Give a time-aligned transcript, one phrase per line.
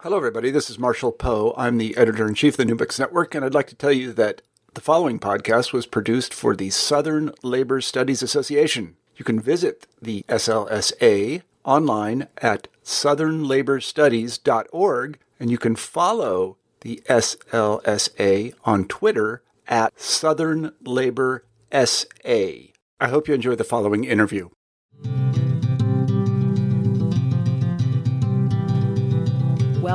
[0.00, 0.50] Hello, everybody.
[0.50, 1.54] This is Marshall Poe.
[1.56, 3.90] I'm the editor in chief of the New Books Network, and I'd like to tell
[3.90, 4.42] you that
[4.74, 8.96] the following podcast was produced for the Southern Labor Studies Association.
[9.16, 18.84] You can visit the SLSA online at southernlaborstudies.org, and you can follow the SLSA on
[18.84, 22.04] Twitter at Southern Labor SA.
[22.28, 24.50] I hope you enjoy the following interview.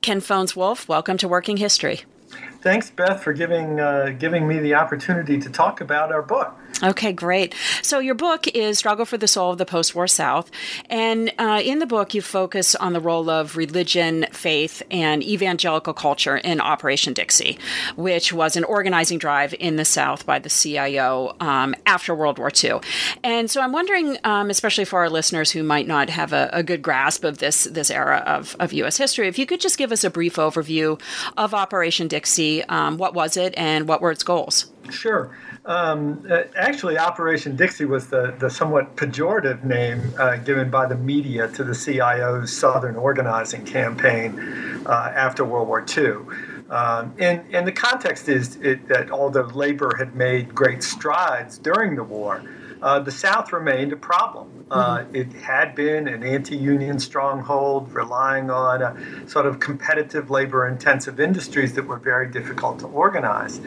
[0.00, 2.02] Ken Fones Wolf, welcome to Working History.
[2.60, 6.56] Thanks, Beth, for giving uh, giving me the opportunity to talk about our book.
[6.82, 7.54] Okay, great.
[7.82, 10.50] So your book is "Struggle for the Soul of the Post-War South,"
[10.90, 15.94] and uh, in the book you focus on the role of religion, faith, and evangelical
[15.94, 17.58] culture in Operation Dixie,
[17.94, 22.50] which was an organizing drive in the South by the CIO um, after World War
[22.52, 22.80] II.
[23.22, 26.62] And so I'm wondering, um, especially for our listeners who might not have a, a,
[26.64, 28.96] good grasp of this this era of, of U.S.
[28.96, 31.00] history, if you could just give us a brief overview
[31.36, 32.47] of Operation Dixie.
[32.68, 34.72] Um, what was it, and what were its goals?
[34.90, 35.36] Sure.
[35.64, 40.96] Um, uh, actually, Operation Dixie was the, the somewhat pejorative name uh, given by the
[40.96, 44.38] media to the CIO's Southern organizing campaign
[44.86, 46.14] uh, after World War II.
[46.70, 51.96] Um, and, and the context is it, that although labor had made great strides during
[51.96, 52.42] the war,
[52.82, 54.66] uh, the South remained a problem.
[54.70, 55.16] Uh, mm-hmm.
[55.16, 61.18] It had been an anti union stronghold, relying on a sort of competitive labor intensive
[61.20, 63.60] industries that were very difficult to organize.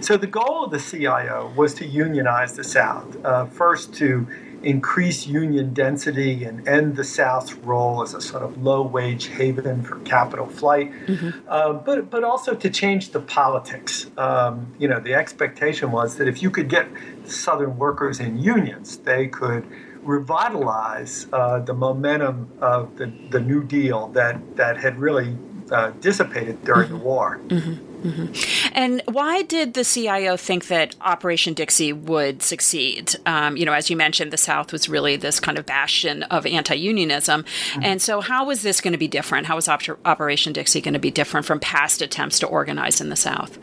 [0.00, 4.26] So, the goal of the CIO was to unionize the South, uh, first to
[4.62, 9.82] increase union density and end the South's role as a sort of low wage haven
[9.82, 11.30] for capital flight, mm-hmm.
[11.48, 14.10] uh, but, but also to change the politics.
[14.16, 16.88] Um, you know, the expectation was that if you could get
[17.24, 19.66] Southern workers in unions, they could
[20.02, 25.36] revitalize uh, the momentum of the, the New Deal that, that had really
[25.70, 26.98] uh, dissipated during mm-hmm.
[26.98, 27.40] the war.
[27.48, 27.87] Mm-hmm.
[28.02, 28.70] Mm-hmm.
[28.74, 33.16] And why did the CIO think that Operation Dixie would succeed?
[33.26, 36.46] Um, you know, as you mentioned, the South was really this kind of bastion of
[36.46, 37.42] anti unionism.
[37.42, 37.82] Mm-hmm.
[37.82, 39.46] And so, how was this going to be different?
[39.46, 43.08] How was Op- Operation Dixie going to be different from past attempts to organize in
[43.08, 43.58] the South?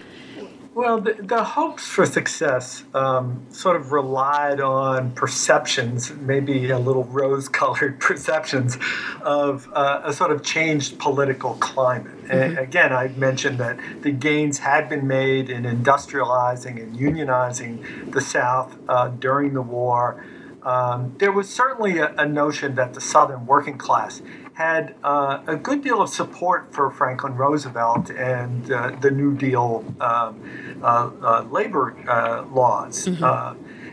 [0.75, 7.05] Well, the, the hopes for success um, sort of relied on perceptions, maybe a little
[7.05, 8.77] rose colored perceptions
[9.21, 12.25] of uh, a sort of changed political climate.
[12.25, 12.57] Mm-hmm.
[12.57, 18.77] Again, I mentioned that the gains had been made in industrializing and unionizing the South
[18.89, 20.25] uh, during the war.
[20.63, 24.21] Um, there was certainly a, a notion that the Southern working class
[24.55, 29.83] had uh, a good deal of support for Franklin Roosevelt and uh, the New Deal
[29.99, 33.05] um, uh, uh labor uh, laws.
[33.05, 33.23] Mm-hmm.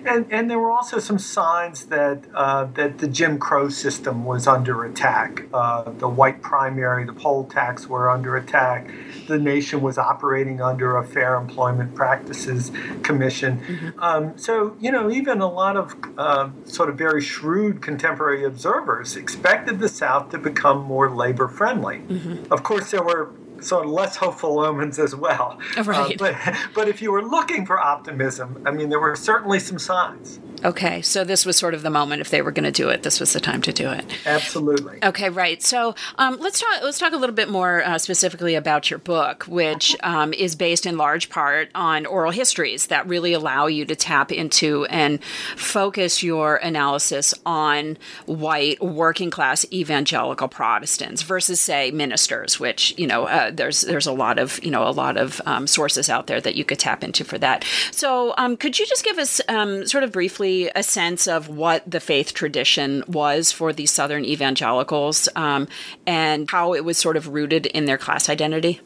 [0.05, 4.47] And, and there were also some signs that uh, that the Jim Crow system was
[4.47, 5.45] under attack.
[5.53, 8.91] Uh, the white primary, the poll tax were under attack.
[9.27, 13.61] The nation was operating under a Fair Employment Practices Commission.
[13.61, 14.01] Mm-hmm.
[14.01, 19.17] Um, so you know, even a lot of uh, sort of very shrewd contemporary observers
[19.17, 21.99] expected the South to become more labor friendly.
[21.99, 22.53] Mm-hmm.
[22.53, 23.33] Of course, there were
[23.65, 25.59] sort of less hopeful omens as well.
[25.76, 26.20] Right.
[26.20, 29.79] Uh, but, but if you were looking for optimism, I mean, there were certainly some
[29.79, 30.41] signs.
[30.64, 33.03] Okay, so this was sort of the moment if they were going to do it.
[33.03, 34.05] This was the time to do it.
[34.25, 35.00] Absolutely.
[35.03, 35.61] Okay, right.
[35.61, 36.82] So um, let's talk.
[36.82, 40.87] Let's talk a little bit more uh, specifically about your book, which um, is based
[40.87, 45.23] in large part on oral histories that really allow you to tap into and
[45.56, 53.25] focus your analysis on white working class evangelical Protestants versus, say, ministers, which you know
[53.25, 56.41] uh, there's there's a lot of you know a lot of um, sources out there
[56.41, 57.64] that you could tap into for that.
[57.91, 61.49] So um, could you just give us um, sort of briefly a, a sense of
[61.49, 65.69] what the faith tradition was for these Southern evangelicals um,
[66.06, 68.81] and how it was sort of rooted in their class identity?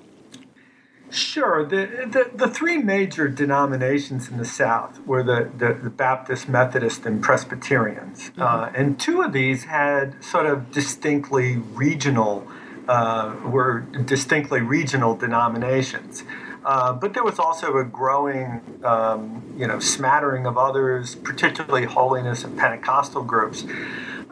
[1.10, 1.64] Sure.
[1.64, 7.06] The, the, the, three major denominations in the South were the, the, the Baptist, Methodist,
[7.06, 8.30] and Presbyterians.
[8.30, 8.42] Mm-hmm.
[8.42, 12.46] Uh, and two of these had sort of distinctly regional,
[12.88, 16.24] uh, were distinctly regional denominations.
[16.66, 22.42] Uh, but there was also a growing, um, you know, smattering of others, particularly holiness
[22.42, 23.64] and Pentecostal groups.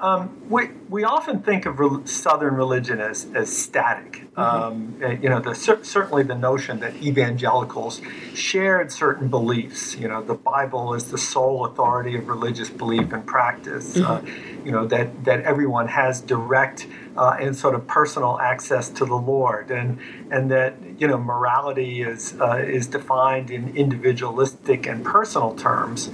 [0.01, 4.27] Um, we, we often think of re- Southern religion as, as static.
[4.33, 4.41] Mm-hmm.
[4.41, 8.03] Um, eh, you know, the, certainly the notion that evangelicals
[8.35, 9.95] shared certain beliefs.
[9.95, 13.97] You know, the Bible is the sole authority of religious belief and practice.
[13.97, 14.27] Mm-hmm.
[14.27, 19.05] Uh, you know, that, that everyone has direct uh, and sort of personal access to
[19.05, 20.01] the Lord, and,
[20.33, 20.75] and that,
[21.05, 26.11] you know, morality is, uh, is defined in individualistic and personal terms.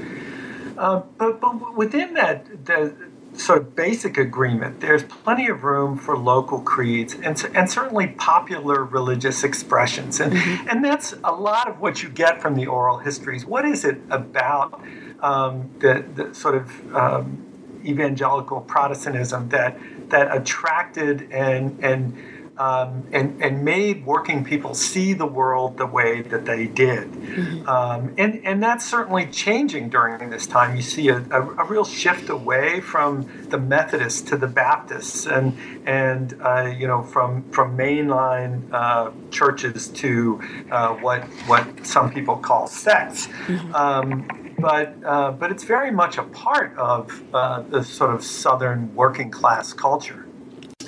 [0.76, 2.92] Uh, but, but within that, the,
[3.34, 8.84] sort of basic agreement, there's plenty of room for local creeds and, and certainly popular
[8.84, 10.18] religious expressions.
[10.18, 10.68] And, mm-hmm.
[10.68, 13.46] and that's a lot of what you get from the oral histories.
[13.46, 14.82] What is it about
[15.20, 17.46] um, the, the, sort of um,
[17.84, 19.78] evangelical Protestantism that,
[20.10, 22.20] that attracted and, and
[22.60, 27.10] um, and, and made working people see the world the way that they did.
[27.10, 27.66] Mm-hmm.
[27.66, 30.76] Um, and, and that's certainly changing during this time.
[30.76, 35.56] You see a, a, a, real shift away from the Methodists to the Baptists and,
[35.88, 42.36] and uh, you know, from, from mainline uh, churches to uh, what, what some people
[42.36, 43.26] call sects.
[43.26, 43.74] Mm-hmm.
[43.74, 44.28] Um,
[44.58, 49.30] but uh, but it's very much a part of uh, the sort of southern working
[49.30, 50.26] class culture.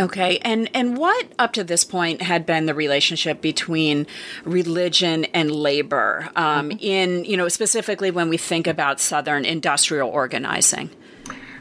[0.02, 4.06] Okay, and and what up to this point had been the relationship between
[4.44, 6.78] religion and labor um, mm-hmm.
[6.80, 10.90] in you know specifically when we think about Southern industrial organizing?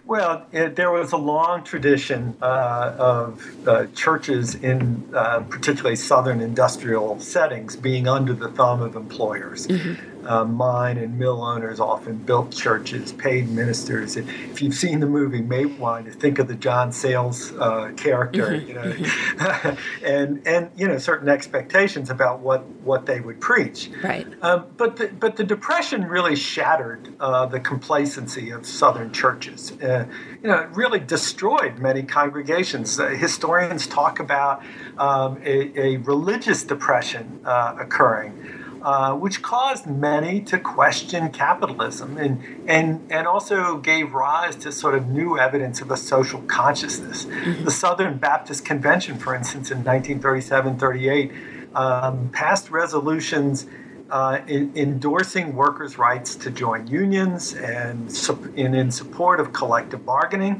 [0.07, 6.41] Well, it, there was a long tradition uh, of uh, churches in uh, particularly Southern
[6.41, 9.67] industrial settings being under the thumb of employers.
[9.67, 14.17] Mm-hmm uh, mine and mill owners often built churches, paid ministers.
[14.17, 18.67] If you've seen the movie Matewan, think of the John Sayles uh, character, mm-hmm.
[18.67, 20.05] you know, mm-hmm.
[20.05, 23.89] and and you know certain expectations about what what they would preach.
[24.03, 24.27] Right.
[24.41, 29.71] Um, but the, but the depression really shattered uh, the complacency of Southern churches.
[29.81, 30.05] Uh,
[30.41, 32.99] you know, it really destroyed many congregations.
[32.99, 34.63] Uh, historians talk about
[34.97, 38.60] um, a, a, religious depression uh, occurring.
[38.83, 44.95] Uh, which caused many to question capitalism and, and, and also gave rise to sort
[44.95, 47.25] of new evidence of a social consciousness.
[47.25, 47.63] Mm-hmm.
[47.63, 51.31] The Southern Baptist Convention, for instance, in 1937 38,
[51.75, 53.67] um, passed resolutions
[54.09, 58.09] uh, in, endorsing workers' rights to join unions and,
[58.57, 60.59] and in support of collective bargaining.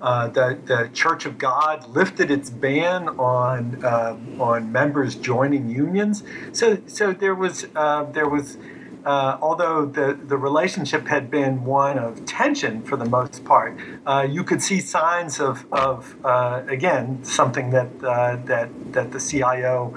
[0.00, 6.22] Uh, the, the Church of God lifted its ban on uh, on members joining unions.
[6.52, 8.56] So so there was uh, there was
[9.04, 14.26] uh, although the, the relationship had been one of tension for the most part, uh,
[14.28, 19.94] you could see signs of, of again something that that that the CIO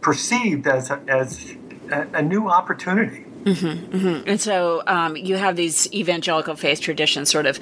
[0.00, 1.56] perceived as as
[1.90, 3.26] a, a new opportunity.
[3.44, 4.28] Mm-hmm, mm-hmm.
[4.28, 7.58] And so um, you have these evangelical faith traditions sort of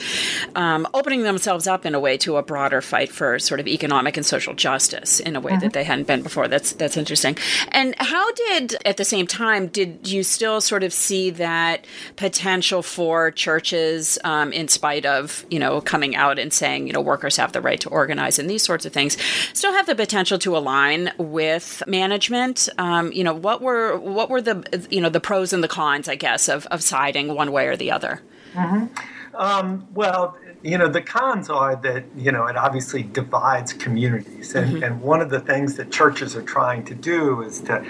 [0.56, 4.16] um, opening themselves up in a way to a broader fight for sort of economic
[4.16, 5.60] and social justice in a way mm-hmm.
[5.60, 6.48] that they hadn't been before.
[6.48, 7.36] That's that's interesting.
[7.68, 11.84] And how did, at the same time, did you still sort of see that
[12.16, 17.00] potential for churches, um, in spite of you know coming out and saying you know
[17.00, 19.16] workers have the right to organize and these sorts of things,
[19.52, 22.68] still have the potential to align with management?
[22.78, 25.74] Um, you know, what were what were the you know the pros and the the
[25.74, 28.22] cons, I guess, of, of siding one way or the other?
[28.54, 28.86] Mm-hmm.
[29.34, 34.54] Um, well, you know, the cons are that, you know, it obviously divides communities.
[34.54, 34.82] And, mm-hmm.
[34.82, 37.84] and one of the things that churches are trying to do is to,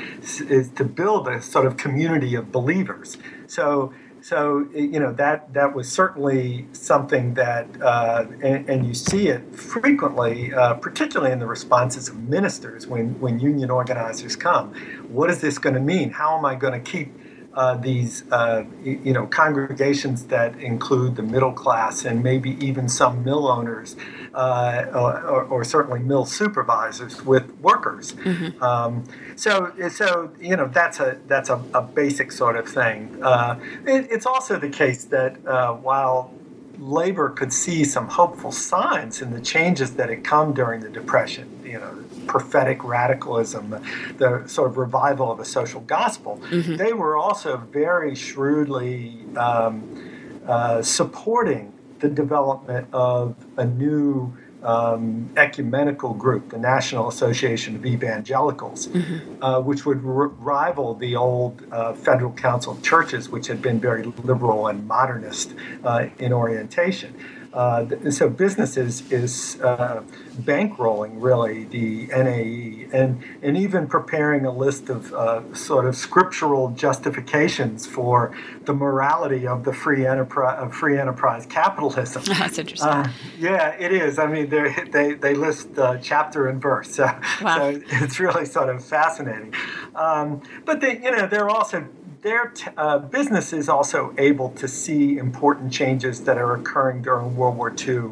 [0.49, 3.17] is to build a sort of community of believers.
[3.47, 9.29] So, so you know that that was certainly something that, uh, and, and, you see
[9.29, 14.75] it frequently, uh, particularly in the responses of ministers when when union organizers come.
[15.09, 16.11] What is this going to mean?
[16.11, 17.13] How am I going to keep
[17.59, 23.25] uh, these uh, you know congregations that include the middle class and maybe even some
[23.25, 23.97] mill owners
[24.33, 28.13] uh, or, or, certainly mill supervisors with workers.
[28.13, 28.63] Mm-hmm.
[28.63, 29.03] Um,
[29.35, 33.19] so so you know that's a that's a, a basic sort of thing.
[33.25, 36.33] Uh, it, it's also the case that uh, while
[36.79, 41.49] labor could see some hopeful signs in the changes that had come during the depression,
[41.65, 43.71] you know prophetic radicalism,
[44.19, 46.39] the sort of revival of a social gospel.
[46.51, 46.77] Mm-hmm.
[46.77, 49.25] They were also very shrewdly.
[49.37, 50.05] Um,
[50.49, 58.89] uh, supporting the development of a new um, ecumenical group, the National Association of Evangelicals,
[58.89, 59.45] mm-hmm.
[59.45, 63.79] uh, which would r- rival the old uh, Federal Council of Churches, which had been
[63.79, 65.55] very liberal and modernist
[65.85, 67.15] uh, in orientation.
[67.53, 70.03] Uh, so business is, is uh,
[70.43, 76.71] bankrolling really the NAE and, and even preparing a list of uh, sort of scriptural
[76.71, 82.23] justifications for the morality of the free enterprise of free enterprise capitalism.
[82.27, 82.89] That's interesting.
[82.89, 84.19] Uh, yeah, it is.
[84.19, 85.71] I mean, they they list
[86.03, 87.05] chapter and verse, so,
[87.43, 87.73] wow.
[87.73, 89.55] so, it's really sort of fascinating.
[89.95, 91.87] Um, but they, you know, they're also
[92.23, 97.37] their t- uh, business is also able to see important changes that are occurring during
[97.37, 98.11] World War II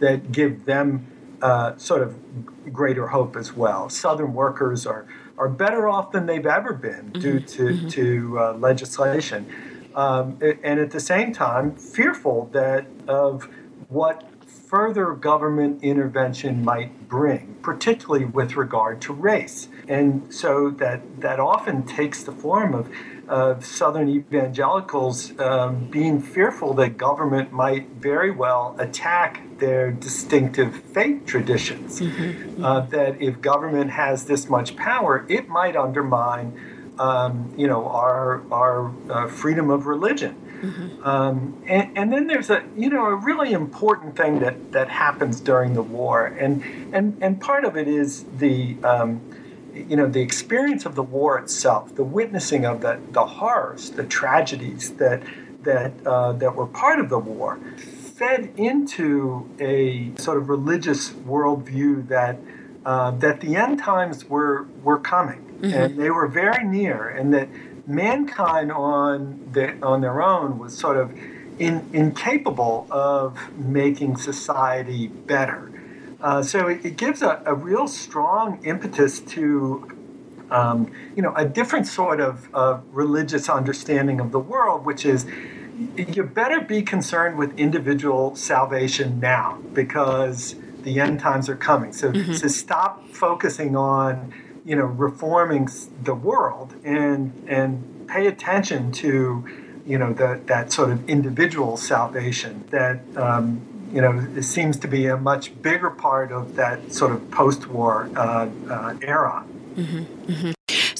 [0.00, 1.06] that give them
[1.40, 2.16] uh, sort of
[2.72, 3.88] greater hope as well.
[3.88, 5.06] Southern workers are,
[5.38, 7.20] are better off than they've ever been mm-hmm.
[7.20, 7.88] due to, mm-hmm.
[7.88, 9.46] to uh, legislation.
[9.94, 13.48] Um, and at the same time, fearful that of
[13.88, 19.68] what further government intervention might bring, particularly with regard to race.
[19.88, 22.90] And so that, that often takes the form of
[23.28, 31.26] of Southern evangelicals um, being fearful that government might very well attack their distinctive faith
[31.26, 32.00] traditions.
[32.00, 32.64] Mm-hmm.
[32.64, 38.42] Uh, that if government has this much power, it might undermine, um, you know, our
[38.52, 40.42] our uh, freedom of religion.
[40.62, 41.06] Mm-hmm.
[41.06, 45.40] Um, and, and, then there's a you know a really important thing that that happens
[45.40, 46.64] during the war, and
[46.94, 49.20] and and part of it is the um,
[49.88, 54.04] you know, the experience of the war itself, the witnessing of the, the horrors, the
[54.04, 55.22] tragedies that
[55.62, 62.06] that uh, that were part of the war, fed into a sort of religious worldview
[62.08, 62.38] that
[62.84, 65.72] uh, that the end times were were coming mm-hmm.
[65.74, 67.48] and they were very near, and that
[67.86, 71.16] mankind on the, on their own was sort of
[71.58, 75.72] in, incapable of making society better.
[76.20, 79.86] Uh, so it, it gives a, a, real strong impetus to,
[80.50, 85.26] um, you know, a different sort of uh, religious understanding of the world, which is
[85.96, 91.92] you better be concerned with individual salvation now because the end times are coming.
[91.92, 92.32] So, mm-hmm.
[92.32, 94.32] so stop focusing on,
[94.64, 95.68] you know, reforming
[96.02, 99.44] the world and and pay attention to,
[99.84, 103.00] you know, the, that sort of individual salvation that.
[103.16, 107.30] Um, you know, it seems to be a much bigger part of that sort of
[107.30, 109.44] post-war uh, uh, era.
[109.76, 110.52] Mm-hmm, mm-hmm.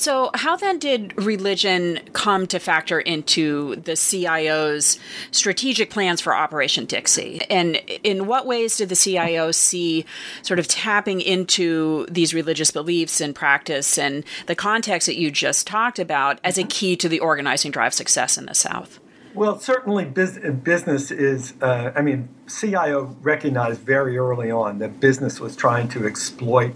[0.07, 5.01] So, how then did religion come to factor into the CIO's
[5.33, 7.41] strategic plans for Operation Dixie?
[7.51, 7.75] And
[8.05, 10.05] in what ways did the CIO see
[10.43, 15.67] sort of tapping into these religious beliefs and practice and the context that you just
[15.67, 19.01] talked about as a key to the organizing drive success in the South?
[19.37, 25.55] Well, certainly business is, uh, I mean, CIO recognized very early on that business was
[25.55, 26.73] trying to exploit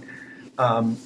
[0.59, 0.99] um,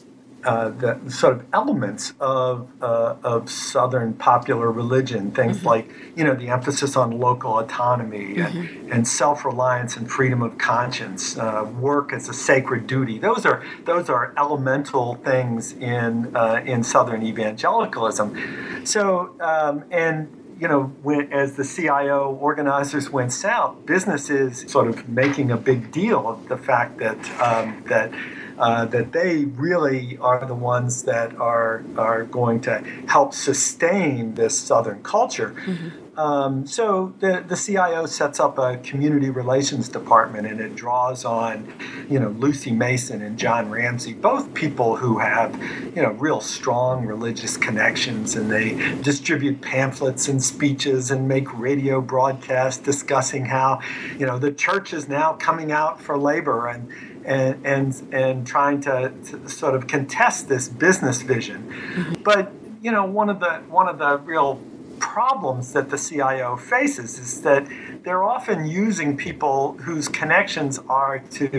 [0.42, 5.68] uh, the sort of elements of, uh, of Southern popular religion, things mm-hmm.
[5.68, 8.58] like, you know, the emphasis on local autonomy mm-hmm.
[8.58, 13.18] and, and self reliance and freedom of conscience, uh, work as a sacred duty.
[13.18, 18.84] Those are, those are elemental things in, uh, in Southern evangelicalism.
[18.84, 25.08] So, um, and you know, when, as the CIO organizers went south, businesses sort of
[25.08, 28.12] making a big deal of the fact that um, that
[28.58, 34.58] uh, that they really are the ones that are are going to help sustain this
[34.58, 35.54] Southern culture.
[35.66, 36.03] Mm-hmm.
[36.16, 41.73] Um, so the, the CIO sets up a community relations department and it draws on,
[42.09, 45.54] you know, Lucy Mason and John Ramsay, both people who have,
[45.94, 52.00] you know, real strong religious connections and they distribute pamphlets and speeches and make radio
[52.00, 53.80] broadcasts discussing how,
[54.18, 56.88] you know, the church is now coming out for labor and
[57.25, 61.68] and and, and trying to, to sort of contest this business vision.
[61.68, 62.23] Mm-hmm.
[62.23, 62.52] But
[62.83, 64.61] you know, one of the one of the real
[65.04, 67.68] problems that the CIO faces is that
[68.04, 71.50] they're often using people whose connections are to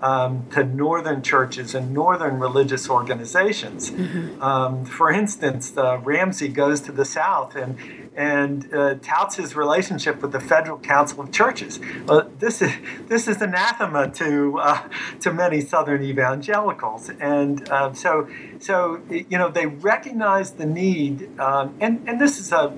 [0.00, 3.90] um, to northern churches and northern religious organizations.
[3.90, 4.40] Mm-hmm.
[4.40, 7.76] Um, for instance, uh, Ramsay goes to the South and
[8.18, 11.78] and uh, touts his relationship with the Federal Council of Churches.
[12.04, 12.72] Well, this is
[13.06, 14.88] this is anathema to uh,
[15.20, 21.76] to many Southern evangelicals, and uh, so so you know they recognize the need, um,
[21.80, 22.74] and and this is a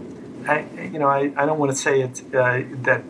[0.47, 3.03] I, you know I, I don't want to say it's uh, that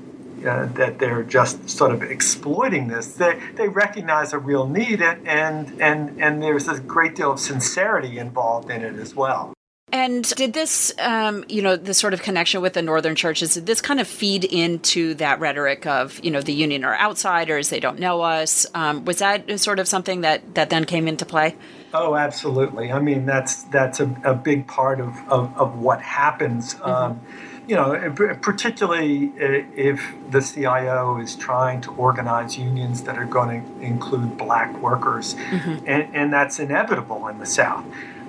[0.47, 3.09] uh, that they're just sort of exploiting this.
[3.15, 7.41] They, they recognize a real need, and, and, and, and there's a great deal of
[7.41, 9.53] sincerity involved in it as well.
[9.93, 13.67] And did this, um, you know, this sort of connection with the northern churches, did
[13.67, 17.81] this kind of feed into that rhetoric of, you know, the union are outsiders, they
[17.81, 18.67] don't know us?
[18.75, 21.57] Um, was that sort of something that that then came into play?
[21.93, 22.93] Oh, absolutely.
[22.93, 26.75] I mean, that's that's a, a big part of, of, of what happens.
[26.75, 26.91] Mm-hmm.
[26.91, 27.21] Um,
[27.67, 33.81] you know, particularly if the CIO is trying to organize unions that are going to
[33.81, 35.87] include black workers, mm-hmm.
[35.87, 37.85] and, and, that's inevitable in the South.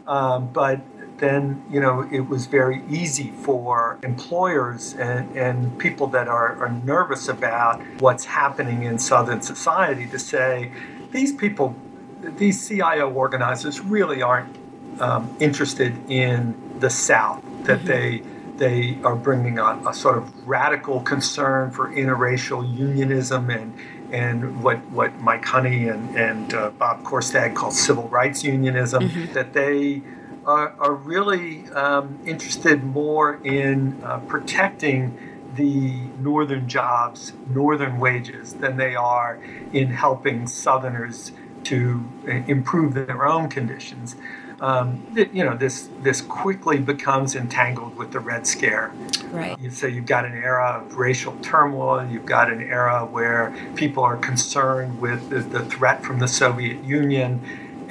[0.05, 0.81] Um, but
[1.21, 6.71] then you know it was very easy for employers and, and people that are, are
[6.83, 10.71] nervous about what's happening in Southern society to say
[11.11, 11.75] these people,
[12.21, 14.55] these CIO organizers really aren't
[14.99, 17.87] um, interested in the South, that mm-hmm.
[17.87, 18.23] they
[18.57, 23.73] they are bringing a, a, sort of radical concern for interracial unionism and
[24.11, 29.09] and what what Mike Honey and and uh, Bob Korstad call civil rights unionism.
[29.09, 29.33] Mm-hmm.
[29.33, 30.01] That they
[30.45, 35.17] are, are really um, interested more in uh, protecting
[35.55, 39.39] the northern jobs, northern wages, than they are
[39.73, 41.31] in helping Southerners
[41.63, 44.15] to uh, improve their own conditions
[44.61, 48.91] um, you know, this this quickly becomes entangled with the Red Scare.
[49.31, 49.57] Right.
[49.73, 52.05] So you've got an era of racial turmoil.
[52.05, 56.83] You've got an era where people are concerned with the, the threat from the Soviet
[56.83, 57.41] Union,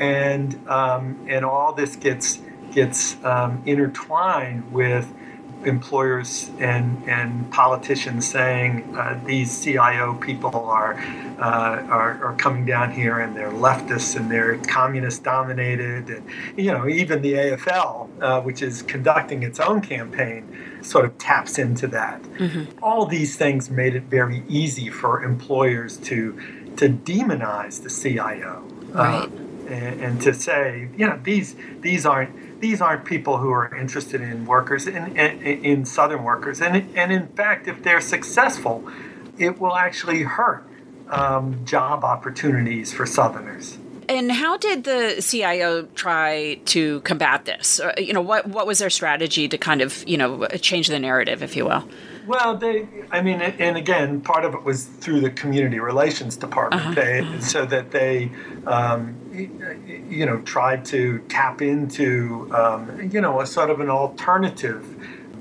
[0.01, 2.41] and um, and all this gets
[2.73, 5.13] gets um, intertwined with
[5.65, 10.95] employers and, and politicians saying uh, these CIO people are,
[11.39, 16.27] uh, are, are coming down here and they're leftists and they're communist dominated and
[16.57, 20.47] you know even the AFL uh, which is conducting its own campaign
[20.83, 22.23] sort of taps into that.
[22.23, 22.83] Mm-hmm.
[22.83, 26.41] All these things made it very easy for employers to
[26.77, 28.63] to demonize the CIO.
[28.93, 29.25] Right.
[29.25, 33.75] Um, and, and to say, you know, these these aren't these aren't people who are
[33.75, 38.87] interested in workers in, in, in southern workers and and in fact if they're successful
[39.39, 40.65] it will actually hurt
[41.09, 43.79] um, job opportunities for southerners
[44.11, 47.79] and how did the CIO try to combat this?
[47.79, 50.99] Uh, you know, what what was their strategy to kind of you know change the
[50.99, 51.89] narrative, if you will?
[52.27, 56.83] Well, they, I mean, and again, part of it was through the community relations department,
[56.83, 56.95] uh-huh.
[56.95, 58.31] they, so that they,
[58.67, 59.17] um,
[60.09, 64.85] you know, tried to tap into, um, you know, a sort of an alternative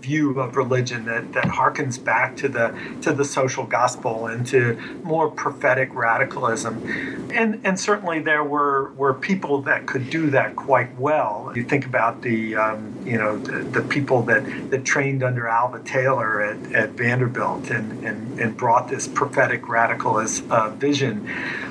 [0.02, 4.76] view of religion that, that harkens back to the to the social gospel and to
[5.04, 7.30] more prophetic radicalism.
[7.34, 11.52] And and certainly there were were people that could do that quite well.
[11.56, 15.80] You think about the um, you know the, the, people that, that trained under Alva
[15.84, 21.28] Taylor at, at Vanderbilt and, and, and brought this prophetic radicalist uh, vision.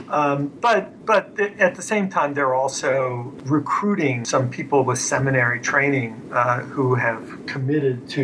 [0.09, 6.31] Um, but but at the same time, they're also recruiting some people with seminary training
[6.33, 8.18] uh, who have committed to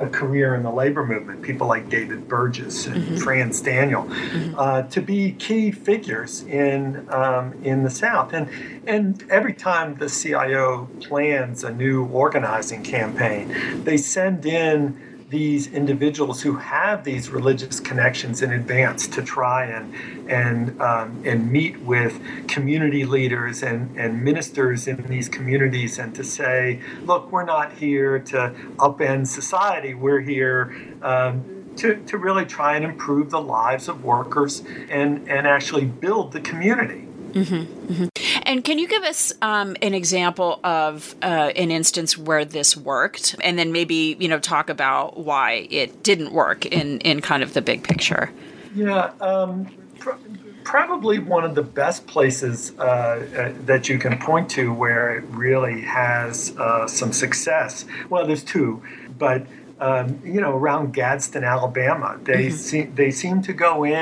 [0.00, 3.16] a career in the labor movement, people like David Burgess and mm-hmm.
[3.16, 4.58] Franz Daniel, mm-hmm.
[4.58, 8.32] uh, to be key figures in um, in the South.
[8.32, 8.48] And
[8.86, 16.42] and every time the CIO plans a new organizing campaign, they send in these individuals
[16.42, 19.92] who have these religious connections in advance to try and
[20.30, 26.22] and um, and meet with community leaders and, and ministers in these communities and to
[26.22, 29.92] say, look, we're not here to upend society.
[29.92, 30.72] We're here.
[31.02, 36.30] Um, to, to really try and improve the lives of workers and, and actually build
[36.30, 37.04] the community.
[37.32, 38.06] Mm-hmm, mm-hmm.
[38.46, 43.36] And can you give us um, an example of uh, an instance where this worked,
[43.42, 47.54] and then maybe you know talk about why it didn't work in in kind of
[47.54, 48.30] the big picture?
[48.74, 49.12] Yeah.
[49.20, 50.16] Um, pr-
[50.64, 55.24] probably one of the best places uh, uh, that you can point to where it
[55.28, 57.84] really has uh, some success.
[58.08, 58.82] Well, there's two,
[59.18, 59.46] but
[59.80, 62.18] um, you know, around Gadsden, Alabama.
[62.22, 62.56] They mm-hmm.
[62.56, 63.94] seem they seem to go in,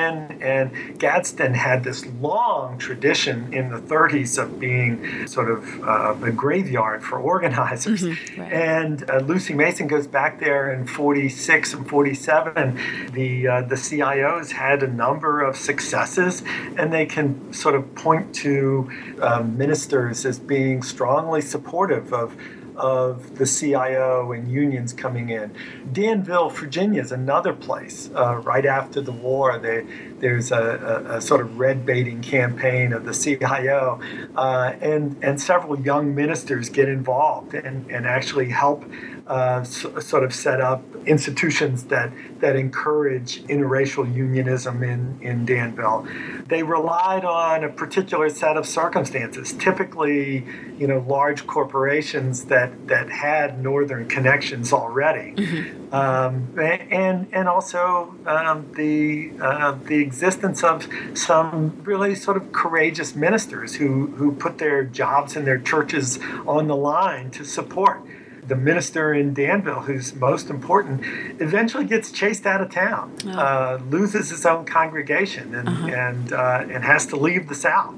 [0.43, 6.31] and Gadsden had this long tradition in the 30s of being sort of uh, a
[6.31, 8.03] graveyard for organizers.
[8.03, 8.41] Mm-hmm.
[8.41, 8.53] Right.
[8.53, 12.79] And uh, Lucy Mason goes back there in 46 and 47.
[13.13, 16.43] The uh, the CIOs had a number of successes,
[16.77, 18.91] and they can sort of point to
[19.23, 22.37] um, ministers as being strongly supportive of
[22.83, 25.55] of the CIO and unions coming in.
[25.93, 28.11] Danville, Virginia is another place.
[28.15, 29.87] Uh, right after the war, they,
[30.19, 34.01] there's a, a, a, sort of red baiting campaign of the CIO,
[34.35, 38.85] uh, and, and several young ministers get involved and, and actually help
[39.27, 46.07] uh, so, sort of set up institutions that, that encourage interracial unionism in, in Danville.
[46.47, 50.47] They relied on a particular set of circumstances, typically,
[50.79, 55.95] you know, large corporations that that that had northern connections already, mm-hmm.
[55.95, 63.15] um, and and also um, the uh, the existence of some really sort of courageous
[63.15, 68.03] ministers who who put their jobs and their churches on the line to support
[68.47, 71.03] the minister in Danville, who's most important,
[71.41, 73.31] eventually gets chased out of town, oh.
[73.31, 75.87] uh, loses his own congregation, and uh-huh.
[75.87, 77.95] and uh, and has to leave the South.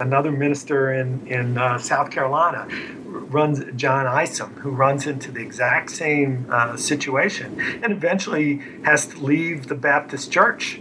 [0.00, 2.66] Another minister in in uh, South Carolina
[3.04, 9.18] runs John Isom, who runs into the exact same uh, situation, and eventually has to
[9.18, 10.80] leave the Baptist Church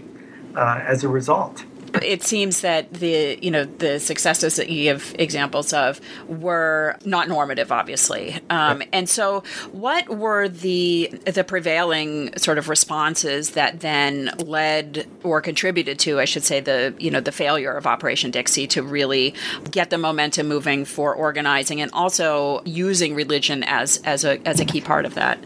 [0.55, 1.65] uh, as a result
[2.01, 7.27] it seems that the you know the successes that you give examples of were not
[7.27, 8.39] normative, obviously.
[8.49, 15.41] Um, and so, what were the the prevailing sort of responses that then led or
[15.41, 19.35] contributed to, I should say, the you know the failure of Operation Dixie to really
[19.71, 24.65] get the momentum moving for organizing and also using religion as as a as a
[24.65, 25.37] key part of that.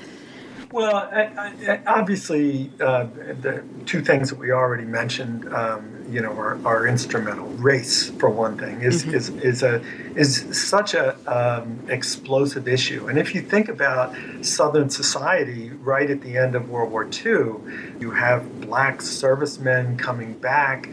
[0.71, 3.05] Well, I, I, obviously, uh,
[3.41, 7.47] the two things that we already mentioned, um, you know, are, are, instrumental.
[7.47, 9.15] Race, for one thing, is mm-hmm.
[9.15, 9.81] is, is a
[10.15, 13.07] is such a um, explosive issue.
[13.07, 17.55] And if you think about Southern society, right at the end of World War II,
[17.99, 20.89] you have black servicemen coming back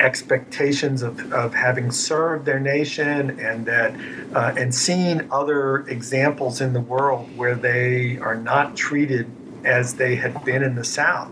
[0.00, 3.94] expectations of, of having served their nation and that
[4.34, 9.30] uh, and seeing other examples in the world where they are not treated
[9.64, 11.30] as they had been in the South.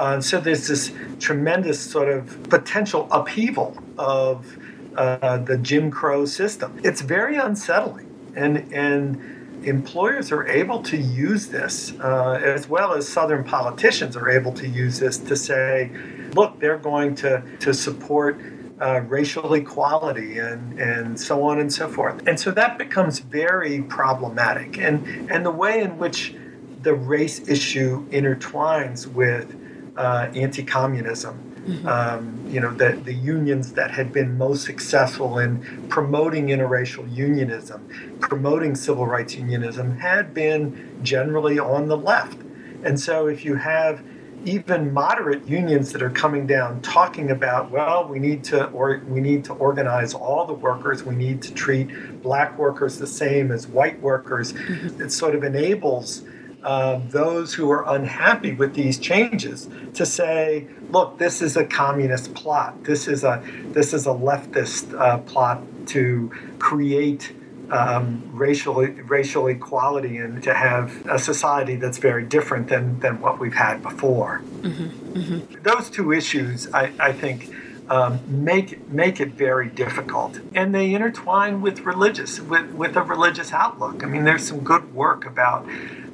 [0.00, 4.56] Uh, so there's this tremendous sort of potential upheaval of
[4.96, 6.80] uh, the Jim Crow system.
[6.82, 13.06] It's very unsettling, and and employers are able to use this, uh, as well as
[13.06, 15.90] Southern politicians are able to use this to say,
[16.32, 18.40] look, they're going to, to support
[18.80, 22.26] uh, racial equality and, and so on and so forth.
[22.26, 24.78] And so that becomes very problematic.
[24.78, 26.34] And, and the way in which
[26.80, 29.54] the race issue intertwines with
[29.96, 31.46] uh, anti communism.
[31.66, 31.86] Mm-hmm.
[31.86, 37.86] Um, you know, the, the unions that had been most successful in promoting interracial unionism,
[38.18, 42.38] promoting civil rights unionism, had been generally on the left.
[42.82, 44.02] And so if you have
[44.44, 49.20] even moderate unions that are coming down talking about well we need to or we
[49.20, 53.66] need to organize all the workers we need to treat black workers the same as
[53.66, 55.02] white workers mm-hmm.
[55.02, 56.22] it sort of enables
[56.62, 62.34] uh, those who are unhappy with these changes to say look this is a communist
[62.34, 67.32] plot this is a this is a leftist uh, plot to create
[67.70, 73.38] um, racial racial equality and to have a society that's very different than, than what
[73.38, 74.42] we've had before.
[74.60, 75.62] Mm-hmm, mm-hmm.
[75.62, 77.54] Those two issues, I, I think,
[77.88, 83.52] um, make make it very difficult, and they intertwine with religious with, with a religious
[83.52, 84.04] outlook.
[84.04, 85.66] I mean, there's some good work about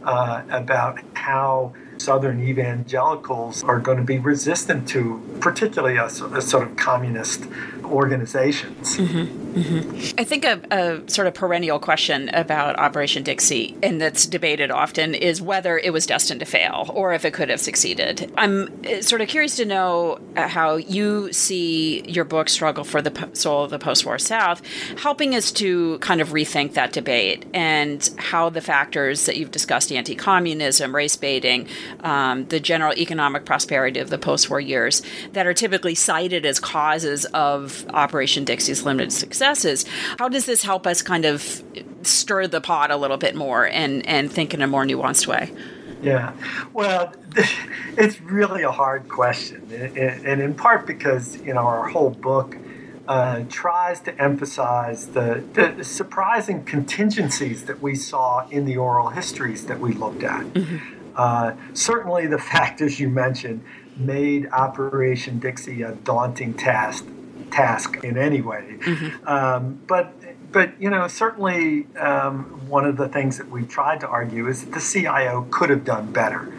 [0.07, 6.69] uh, about how Southern evangelicals are going to be resistant to, particularly a, a sort
[6.69, 7.45] of communist
[7.85, 8.97] organizations.
[8.97, 10.15] Mm-hmm, mm-hmm.
[10.19, 15.15] I think a, a, sort of perennial question about Operation Dixie, and that's debated often,
[15.15, 18.33] is whether it was destined to fail or if it could have succeeded.
[18.37, 23.03] I'm uh, sort of curious to know uh, how you see your book, Struggle for
[23.03, 24.63] the Soul of the Post War South,
[24.99, 29.91] helping us to kind of rethink that debate and how the factors that you've discussed
[29.91, 31.69] anti communism, race baiting,
[32.01, 36.61] um, the general economic prosperity of the post war years that are typically cited as
[36.61, 39.13] causes of Operation Dixie's limited
[39.47, 39.85] successes.
[40.19, 41.63] How does this help us kind of
[42.03, 45.53] stir the pot a little bit more and, and think in a more nuanced way?
[46.03, 46.33] Yeah,
[46.73, 47.15] well,
[47.97, 52.55] it's really a hard question, and in part because you know our whole book
[53.09, 59.67] uh, tries to emphasize the, the, surprising contingencies that we saw in the oral histories
[59.67, 60.45] that we looked at.
[60.45, 60.77] Mm-hmm.
[61.17, 63.65] Uh, certainly, the factors you mentioned
[63.97, 67.07] made Operation Dixie a daunting task
[67.51, 68.77] task in any way.
[68.81, 69.29] Mm-hmm.
[69.29, 70.13] Um, but
[70.53, 74.65] but you know certainly um, one of the things that we tried to argue is
[74.65, 76.53] that the CIO could have done better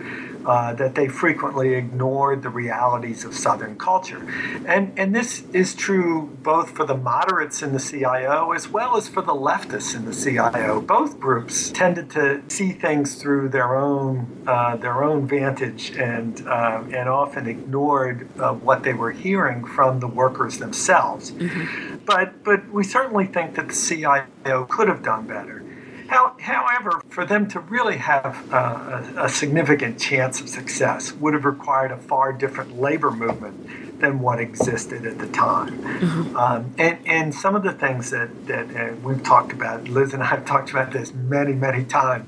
[0.48, 4.26] uh, that they frequently ignored the realities of Southern culture.
[4.66, 9.10] And, and this is true both for the moderates in the CIO as well as
[9.10, 10.80] for the leftists in the CIO.
[10.80, 16.82] Both groups tended to see things through their own, uh, their own vantage and, uh,
[16.94, 21.32] and often ignored uh, what they were hearing from the workers themselves.
[21.32, 21.98] Mm-hmm.
[22.06, 25.67] But, but we certainly think that the CIO could have done better.
[26.08, 31.34] How, however, for them to really have uh, a, a, significant chance of success would
[31.34, 35.82] have required a far different labor movement than what existed at the time.
[35.82, 36.38] Mm-hmm.
[36.38, 40.24] Um, and, and some of the things that, that uh, we've talked about, Liz and
[40.24, 42.28] I have talked about this many, many times.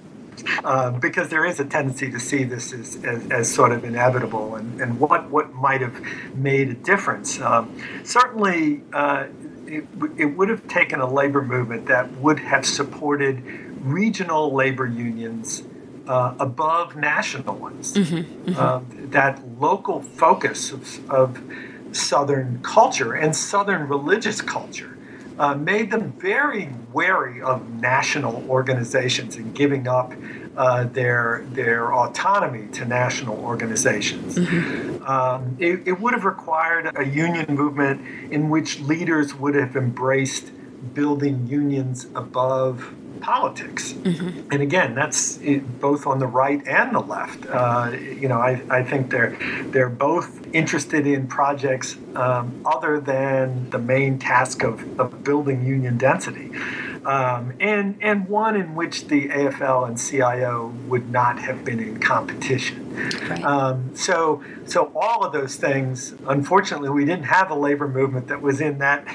[0.64, 4.56] Uh, because there is a tendency to see this as, as, as sort of inevitable
[4.56, 6.02] and, and what, what might have
[6.34, 7.42] made a difference.
[7.42, 9.28] Um, certainly, uh,
[9.70, 9.86] it,
[10.18, 13.44] it would have taken a labor movement that would have supported
[13.82, 15.64] regional labor unions
[16.08, 17.94] uh, above national ones.
[17.94, 18.60] Mm-hmm, mm-hmm.
[18.60, 21.42] Uh, that local focus of, of,
[21.92, 24.96] Southern culture and Southern religious culture
[25.40, 30.14] uh, made them very wary of national organizations and giving up
[30.56, 34.36] uh, their their autonomy to national organizations.
[34.36, 35.04] Mm-hmm.
[35.04, 40.52] Um, it, it would have required a union movement in which leaders would have embraced
[40.94, 43.94] building unions above politics.
[43.94, 44.50] Mm-hmm.
[44.52, 45.38] And again, that's
[45.80, 47.46] both on the right and the left.
[47.48, 53.70] Uh, you know, I, I think they're they're both interested in projects um, other than
[53.70, 56.52] the main task of, of building union density.
[57.06, 62.00] Um, and and one in which the AFL and CIO would not have been in
[62.00, 62.90] competition.
[63.30, 63.44] Right.
[63.44, 68.42] Um, so so all of those things, unfortunately, we didn't have a labor movement that
[68.42, 69.08] was in that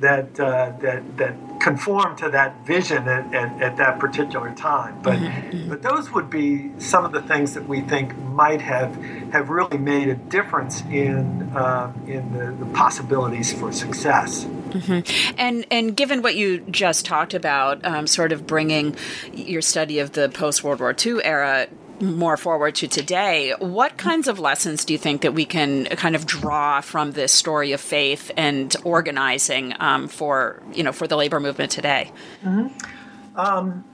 [0.00, 1.34] that uh, that that
[1.66, 4.96] conformed to that vision at, at, at that particular time.
[5.02, 5.68] But mm-hmm, mm-hmm.
[5.68, 8.94] but those would be some of the things that we think might have
[9.32, 14.44] have really made a difference in uh, in the, the possibilities for success.
[14.44, 15.34] Mm-hmm.
[15.38, 18.94] And and given what you just talked about, um, sort of bringing
[19.32, 21.66] your study of the post World War II era
[22.00, 26.14] more forward to today, what kinds of lessons do you think that we can kind
[26.14, 31.16] of draw from this story of faith and organizing um, for you know for the
[31.16, 32.12] labor movement today?
[32.44, 33.38] Mm-hmm.
[33.38, 33.84] Um,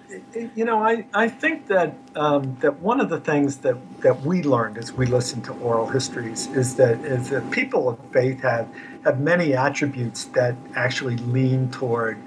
[0.55, 4.43] you know, I, I think that um, that one of the things that, that we
[4.43, 8.69] learned as we listened to oral histories is that is that people of faith have
[9.05, 12.19] have many attributes that actually lean toward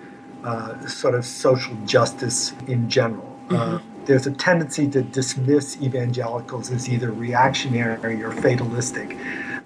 [0.43, 3.31] uh, sort of social justice in general.
[3.47, 3.55] Mm-hmm.
[3.55, 9.17] Uh, there's a tendency to dismiss evangelicals as either reactionary or fatalistic.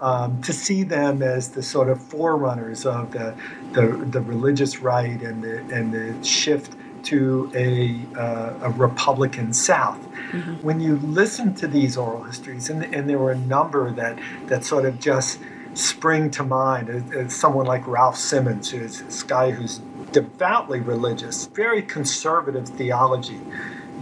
[0.01, 3.35] Um, to see them as the sort of forerunners of the,
[3.73, 6.73] the, the religious right and the, and the shift
[7.03, 9.99] to a, uh, a Republican South.
[10.31, 10.53] Mm-hmm.
[10.65, 14.63] When you listen to these oral histories, and, and there were a number that, that
[14.63, 15.39] sort of just
[15.73, 19.79] spring to mind, as, someone like Ralph Simmons, who's this guy who's
[20.11, 23.39] devoutly religious, very conservative theology,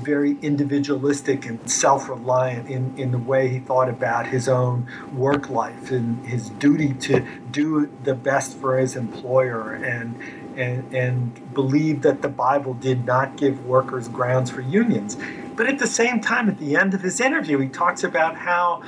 [0.08, 5.92] very individualistic and self-reliant in, in the way he thought about his own work life
[5.92, 7.20] and his duty to
[7.52, 10.18] do the best for his employer and
[10.56, 15.16] and, and believe that the Bible did not give workers grounds for unions.
[15.56, 18.82] But at the same time, at the end of his interview, he talks about how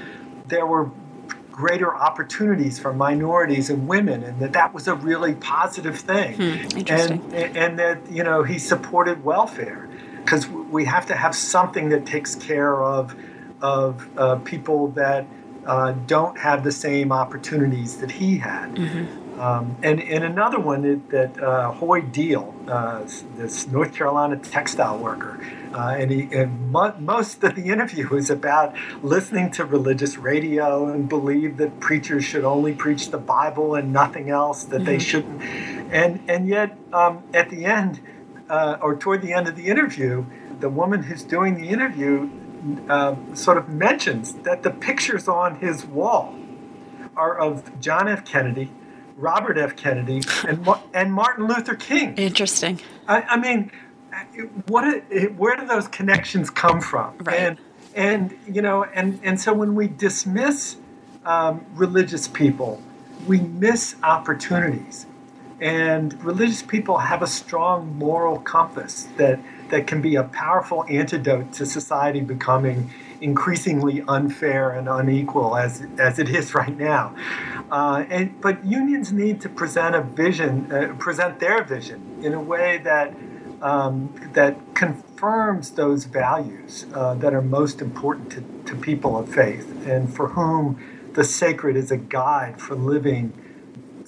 [0.48, 0.90] there were
[1.52, 6.34] greater opportunities for minorities and women, and that that was a really positive thing.
[6.38, 9.88] Hmm, and, and that you know he supported welfare
[10.24, 13.16] because we have to have something that takes care of
[13.62, 15.26] of uh, people that
[15.66, 18.76] uh, don't have the same opportunities that he had.
[18.76, 19.40] Mm-hmm.
[19.40, 23.04] Um, and, and another one that, that uh, Hoy Deal, uh,
[23.38, 25.40] this North Carolina textile worker,
[25.74, 30.90] uh, and, he, and mo- most of the interview is about listening to religious radio
[30.90, 34.86] and believe that preachers should only preach the Bible and nothing else, that mm-hmm.
[34.86, 35.42] they shouldn't.
[35.42, 38.02] And, and yet, um, at the end,
[38.50, 40.26] uh, or toward the end of the interview,
[40.60, 42.30] the woman who's doing the interview
[42.90, 46.36] uh, sort of mentions that the pictures on his wall
[47.16, 48.26] are of John F.
[48.26, 48.70] Kennedy
[49.20, 49.76] Robert F.
[49.76, 52.16] Kennedy, and and Martin Luther King.
[52.16, 52.80] Interesting.
[53.08, 53.72] I, I mean,
[54.68, 55.04] what?
[55.36, 57.18] Where do those connections come from?
[57.20, 57.40] Right.
[57.40, 57.58] And
[57.96, 60.78] and you know, and and so when we dismiss
[61.26, 62.82] um, religious people,
[63.28, 65.06] we miss opportunities.
[65.62, 71.54] And religious people have a strong moral compass that that can be a powerful antidote
[71.54, 72.92] to society becoming
[73.22, 77.16] increasingly unfair and unequal as as it is right now.
[77.72, 82.42] Uh, and but unions need to present a vision, uh, present their vision in a
[82.42, 83.14] way that
[83.62, 89.86] um, that confirms those values uh, that are most important to, to people of faith
[89.86, 90.80] and for whom
[91.14, 93.34] the sacred is a guide for living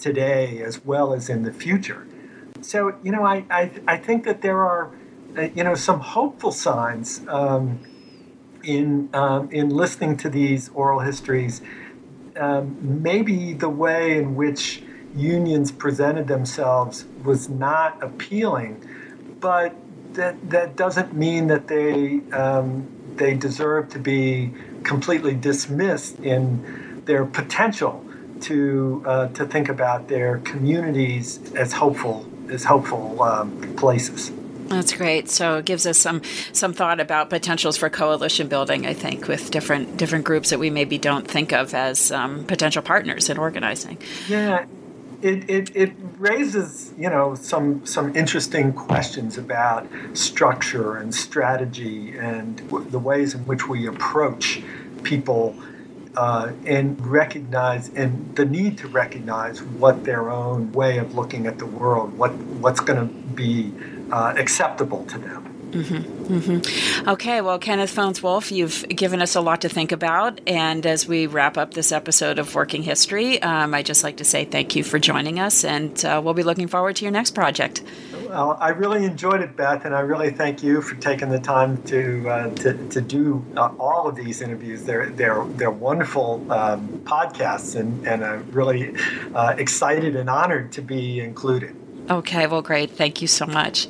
[0.01, 2.07] today as well as in the future.
[2.61, 4.91] So you know, I I, I think that there are
[5.37, 7.21] uh, you know some hopeful signs.
[7.27, 7.79] Um,
[8.63, 11.61] in um, in listening to these oral histories,
[12.37, 14.83] um, maybe the way in which
[15.15, 18.85] unions presented themselves was not appealing,
[19.39, 19.75] but
[20.13, 27.25] that that doesn't mean that they um, they deserve to be completely dismissed in their
[27.25, 28.05] potential
[28.43, 34.31] to uh, to think about their communities as hopeful as hopeful um, places.
[34.67, 35.29] That's great.
[35.29, 36.21] So it gives us some
[36.53, 38.85] some thought about potentials for coalition building.
[38.85, 42.81] I think with different different groups that we maybe don't think of as um, potential
[42.81, 43.97] partners in organizing.
[44.29, 44.65] Yeah,
[45.21, 52.57] it, it, it raises you know some some interesting questions about structure and strategy and
[52.69, 54.63] w- the ways in which we approach
[55.03, 55.55] people
[56.15, 61.57] uh, and recognize and the need to recognize what their own way of looking at
[61.57, 63.73] the world what what's going to be
[64.11, 67.09] uh, acceptable to them Mm-hmm, mm-hmm.
[67.09, 70.41] Okay, well, Kenneth Fones Wolf, you've given us a lot to think about.
[70.45, 74.25] And as we wrap up this episode of Working History, um, I'd just like to
[74.25, 77.31] say thank you for joining us, and uh, we'll be looking forward to your next
[77.31, 77.83] project.
[78.27, 81.81] Well, I really enjoyed it, Beth, and I really thank you for taking the time
[81.83, 84.83] to uh, to, to do uh, all of these interviews.
[84.83, 88.93] They're they're they're wonderful um, podcasts, and and I'm really
[89.33, 91.75] uh, excited and honored to be included.
[92.09, 92.91] Okay, well, great.
[92.91, 93.87] Thank you so much.